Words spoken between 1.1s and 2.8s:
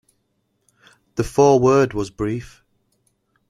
The foreword was brief.